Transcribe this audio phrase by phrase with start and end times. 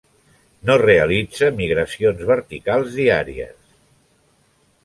[0.69, 3.57] No realitza migracions verticals diàries.